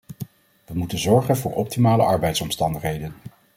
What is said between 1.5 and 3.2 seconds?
optimale arbeidsomstandigheden.